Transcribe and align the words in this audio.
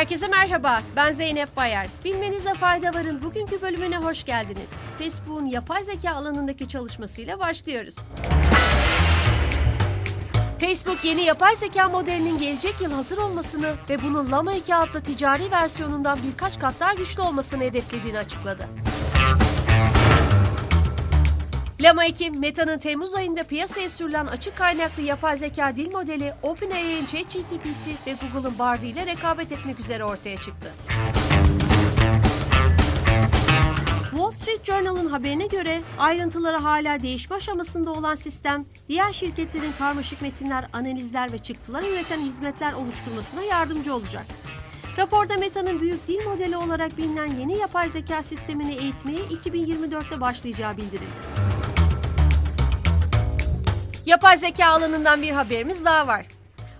Herkese 0.00 0.28
merhaba, 0.28 0.82
ben 0.96 1.12
Zeynep 1.12 1.56
Bayar. 1.56 1.86
Bilmenize 2.04 2.54
fayda 2.54 2.94
varın 2.94 3.22
bugünkü 3.22 3.62
bölümüne 3.62 3.96
hoş 3.96 4.24
geldiniz. 4.24 4.70
Facebook'un 4.98 5.46
yapay 5.46 5.84
zeka 5.84 6.12
alanındaki 6.12 6.68
çalışmasıyla 6.68 7.38
başlıyoruz. 7.38 7.96
Facebook 10.60 11.04
yeni 11.04 11.22
yapay 11.22 11.56
zeka 11.56 11.88
modelinin 11.88 12.38
gelecek 12.38 12.80
yıl 12.80 12.92
hazır 12.92 13.18
olmasını 13.18 13.74
ve 13.90 14.02
bunun 14.02 14.32
Llama 14.32 14.52
2 14.52 14.74
adlı 14.74 15.00
ticari 15.00 15.50
versiyonundan 15.50 16.18
birkaç 16.22 16.58
kat 16.58 16.74
daha 16.80 16.94
güçlü 16.94 17.22
olmasını 17.22 17.62
hedeflediğini 17.62 18.18
açıkladı. 18.18 18.68
Llama 21.82 22.04
2, 22.04 22.30
Meta'nın 22.30 22.78
Temmuz 22.78 23.14
ayında 23.14 23.44
piyasaya 23.44 23.90
sürülen 23.90 24.26
açık 24.26 24.56
kaynaklı 24.56 25.02
yapay 25.02 25.38
zeka 25.38 25.76
dil 25.76 25.92
modeli 25.92 26.34
OpenAI'nin 26.42 27.06
ChatGPT'si 27.06 27.90
ve 28.06 28.14
Google'ın 28.22 28.58
Bard 28.58 28.82
ile 28.82 29.06
rekabet 29.06 29.52
etmek 29.52 29.80
üzere 29.80 30.04
ortaya 30.04 30.36
çıktı. 30.36 30.72
Wall 34.10 34.30
Street 34.30 34.64
Journal'ın 34.64 35.06
haberine 35.06 35.46
göre 35.46 35.80
ayrıntıları 35.98 36.56
hala 36.56 37.00
değişme 37.00 37.36
aşamasında 37.36 37.92
olan 37.92 38.14
sistem, 38.14 38.64
diğer 38.88 39.12
şirketlerin 39.12 39.72
karmaşık 39.78 40.22
metinler, 40.22 40.66
analizler 40.72 41.32
ve 41.32 41.38
çıktılar 41.38 41.82
üreten 41.82 42.20
hizmetler 42.20 42.72
oluşturmasına 42.72 43.42
yardımcı 43.42 43.94
olacak. 43.94 44.26
Raporda 44.98 45.36
Meta'nın 45.36 45.80
büyük 45.80 46.08
dil 46.08 46.24
modeli 46.24 46.56
olarak 46.56 46.98
bilinen 46.98 47.36
yeni 47.36 47.58
yapay 47.58 47.88
zeka 47.88 48.22
sistemini 48.22 48.74
eğitmeye 48.74 49.20
2024'te 49.20 50.20
başlayacağı 50.20 50.76
bildirildi. 50.76 51.39
Yapay 54.10 54.38
zeka 54.38 54.66
alanından 54.66 55.22
bir 55.22 55.30
haberimiz 55.30 55.84
daha 55.84 56.06
var. 56.06 56.26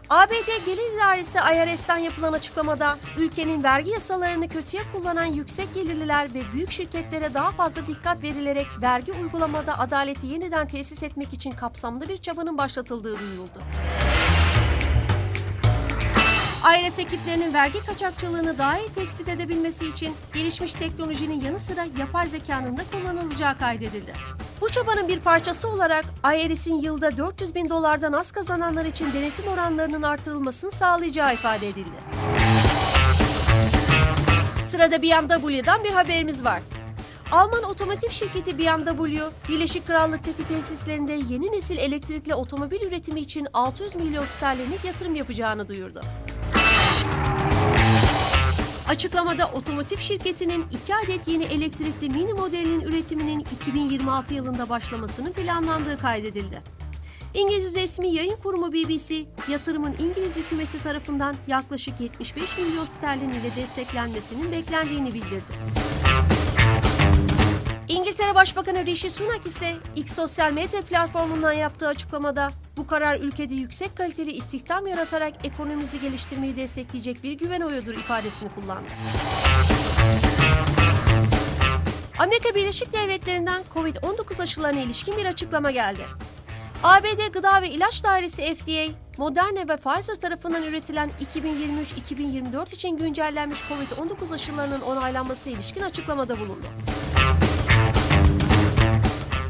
ABD 0.09 0.66
Gelir 0.66 0.95
İdaresi 0.97 1.38
IRS'ten 1.38 1.97
yapılan 1.97 2.32
açıklamada 2.32 2.99
ülkenin 3.18 3.63
vergi 3.63 3.91
yasalarını 3.91 4.49
kötüye 4.49 4.82
kullanan 4.93 5.24
yüksek 5.24 5.74
gelirliler 5.74 6.35
ve 6.35 6.43
büyük 6.52 6.71
şirketlere 6.71 7.35
daha 7.35 7.51
fazla 7.51 7.87
dikkat 7.87 8.23
verilerek 8.23 8.66
vergi 8.82 9.13
uygulamada 9.13 9.79
adaleti 9.79 10.27
yeniden 10.27 10.69
tesis 10.69 11.02
etmek 11.02 11.32
için 11.32 11.51
kapsamlı 11.51 12.09
bir 12.09 12.16
çabanın 12.16 12.59
başlatıldığı 12.59 13.19
duyuruldu. 13.19 13.60
IRS 16.76 16.99
ekiplerinin 16.99 17.54
vergi 17.54 17.87
kaçakçılığını 17.87 18.59
daha 18.59 18.79
iyi 18.79 18.93
tespit 18.93 19.29
edebilmesi 19.29 19.88
için 19.88 20.15
gelişmiş 20.35 20.73
teknolojinin 20.73 21.41
yanı 21.41 21.60
sıra 21.60 21.87
yapay 21.99 22.29
zekanın 22.29 22.76
da 22.76 22.82
kullanılacağı 22.93 23.59
kaydedildi. 23.59 24.13
Bu 24.61 24.69
çabanın 24.69 25.09
bir 25.09 25.21
parçası 25.21 25.69
olarak 25.69 26.05
IRS'in 26.37 26.75
yılda 26.75 27.16
400 27.16 27.55
bin 27.55 27.69
dolardan 27.69 28.13
az 28.13 28.33
kazananlar 28.33 28.85
için 28.85 29.13
denetim 29.13 29.49
oranlarının 29.49 30.03
artırılmasını 30.03 30.71
sağlayacağı 30.71 31.35
ifade 31.35 31.69
edildi. 31.69 31.97
Sırada 34.66 35.03
BMW'dan 35.03 35.85
bir 35.85 35.91
haberimiz 35.91 36.45
var. 36.45 36.61
Alman 37.33 37.63
otomotiv 37.63 38.11
şirketi 38.11 38.59
BMW, 38.59 39.21
Birleşik 39.49 39.87
Krallık'taki 39.87 40.49
tesislerinde 40.49 41.13
yeni 41.13 41.53
nesil 41.53 41.79
elektrikli 41.79 42.35
otomobil 42.35 42.83
üretimi 42.83 43.21
için 43.21 43.47
600 43.53 43.95
milyon 43.95 44.25
sterlinlik 44.25 44.85
yatırım 44.85 45.15
yapacağını 45.15 45.69
duyurdu. 45.69 46.01
Açıklamada 48.91 49.51
otomotiv 49.51 49.99
şirketinin 49.99 50.65
iki 50.71 50.95
adet 50.95 51.29
yeni 51.29 51.45
elektrikli 51.45 52.09
mini 52.09 52.33
modelinin 52.33 52.80
üretiminin 52.80 53.41
2026 53.41 54.35
yılında 54.35 54.69
başlamasının 54.69 55.32
planlandığı 55.32 55.99
kaydedildi. 55.99 56.63
İngiliz 57.35 57.74
resmi 57.74 58.09
yayın 58.09 58.37
kurumu 58.37 58.73
BBC, 58.73 59.24
yatırımın 59.49 59.97
İngiliz 59.99 60.37
hükümeti 60.37 60.82
tarafından 60.82 61.37
yaklaşık 61.49 62.01
75 62.01 62.59
milyon 62.59 62.85
sterlin 62.85 63.32
ile 63.32 63.57
desteklenmesinin 63.57 64.53
beklendiğini 64.53 65.15
bildirdi. 65.15 65.54
Başbakanı 68.40 68.86
Rishi 68.86 69.10
Sunak 69.10 69.46
ise 69.46 69.76
X 69.96 70.14
sosyal 70.14 70.52
medya 70.52 70.82
platformundan 70.82 71.52
yaptığı 71.52 71.88
açıklamada 71.88 72.50
bu 72.76 72.86
karar 72.86 73.20
ülkede 73.20 73.54
yüksek 73.54 73.96
kaliteli 73.96 74.30
istihdam 74.30 74.86
yaratarak 74.86 75.32
ekonomimizi 75.44 76.00
geliştirmeyi 76.00 76.56
destekleyecek 76.56 77.22
bir 77.22 77.32
güven 77.32 77.60
oyudur 77.60 77.94
ifadesini 77.94 78.48
kullandı. 78.54 78.88
Amerika 82.18 82.54
Birleşik 82.54 82.92
Devletleri'nden 82.92 83.62
COVID-19 83.74 84.42
aşılarına 84.42 84.80
ilişkin 84.80 85.16
bir 85.16 85.26
açıklama 85.26 85.70
geldi. 85.70 86.06
ABD 86.82 87.32
Gıda 87.32 87.62
ve 87.62 87.70
İlaç 87.70 88.04
Dairesi 88.04 88.54
FDA, 88.54 88.94
Moderna 89.18 89.68
ve 89.68 89.76
Pfizer 89.76 90.14
tarafından 90.14 90.62
üretilen 90.62 91.10
2023-2024 91.34 92.74
için 92.74 92.96
güncellenmiş 92.96 93.58
COVID-19 93.60 94.34
aşılarının 94.34 94.80
onaylanması 94.80 95.50
ilişkin 95.50 95.80
açıklamada 95.80 96.38
bulundu. 96.40 96.66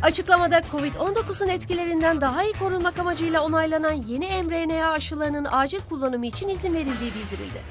Açıklamada 0.02 0.58
COVID-19'un 0.58 1.48
etkilerinden 1.48 2.20
daha 2.20 2.44
iyi 2.44 2.52
korunmak 2.52 2.98
amacıyla 2.98 3.44
onaylanan 3.44 3.92
yeni 3.92 4.42
mRNA 4.42 4.90
aşılarının 4.90 5.46
acil 5.50 5.80
kullanımı 5.88 6.26
için 6.26 6.48
izin 6.48 6.74
verildiği 6.74 7.12
bildirildi. 7.14 7.62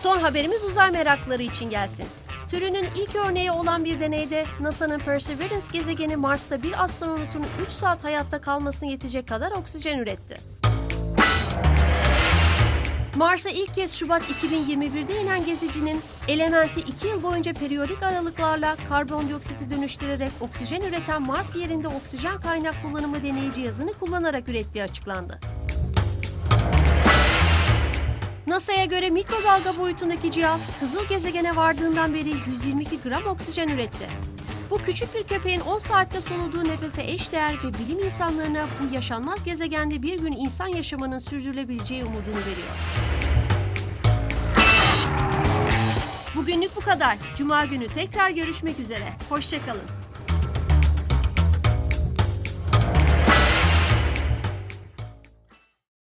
Son 0.00 0.18
haberimiz 0.18 0.64
uzay 0.64 0.90
merakları 0.90 1.42
için 1.42 1.70
gelsin. 1.70 2.06
Türünün 2.48 2.86
ilk 2.96 3.16
örneği 3.16 3.50
olan 3.50 3.84
bir 3.84 4.00
deneyde 4.00 4.44
NASA'nın 4.60 4.98
Perseverance 4.98 5.66
gezegeni 5.72 6.16
Mars'ta 6.16 6.62
bir 6.62 6.84
astronotun 6.84 7.44
3 7.66 7.72
saat 7.72 8.04
hayatta 8.04 8.40
kalmasına 8.40 8.90
yetecek 8.90 9.28
kadar 9.28 9.52
oksijen 9.52 9.98
üretti. 9.98 10.53
Mars'a 13.16 13.50
ilk 13.50 13.74
kez 13.74 13.94
Şubat 13.94 14.22
2021'de 14.22 15.20
inen 15.20 15.46
gezicinin 15.46 16.00
elementi 16.28 16.80
2 16.80 17.06
yıl 17.06 17.22
boyunca 17.22 17.52
periyodik 17.52 18.02
aralıklarla 18.02 18.76
karbondioksiti 18.88 19.70
dönüştürerek 19.70 20.32
oksijen 20.40 20.82
üreten 20.82 21.22
Mars 21.22 21.56
yerinde 21.56 21.88
oksijen 21.88 22.40
kaynak 22.40 22.74
kullanımı 22.82 23.22
deneyi 23.22 23.54
cihazını 23.54 23.92
kullanarak 23.92 24.48
ürettiği 24.48 24.84
açıklandı. 24.84 25.38
NASA'ya 28.46 28.84
göre 28.84 29.10
mikrodalga 29.10 29.78
boyutundaki 29.78 30.32
cihaz 30.32 30.60
kızıl 30.80 31.08
gezegene 31.08 31.56
vardığından 31.56 32.14
beri 32.14 32.32
122 32.50 33.00
gram 33.00 33.26
oksijen 33.26 33.68
üretti. 33.68 34.33
Bu 34.74 34.78
küçük 34.78 35.14
bir 35.14 35.22
köpeğin 35.22 35.60
10 35.60 35.78
saatte 35.78 36.20
soluduğu 36.20 36.64
nefese 36.64 37.02
eş 37.02 37.32
değer 37.32 37.54
ve 37.64 37.74
bilim 37.74 38.04
insanlarına 38.04 38.66
bu 38.80 38.94
yaşanmaz 38.94 39.44
gezegende 39.44 40.02
bir 40.02 40.18
gün 40.18 40.32
insan 40.32 40.66
yaşamının 40.66 41.18
sürdürülebileceği 41.18 42.04
umudunu 42.04 42.36
veriyor. 42.36 42.68
Bugünlük 46.34 46.76
bu 46.76 46.80
kadar. 46.80 47.18
Cuma 47.36 47.64
günü 47.64 47.88
tekrar 47.88 48.30
görüşmek 48.30 48.80
üzere. 48.80 49.12
Hoşçakalın. 49.28 50.03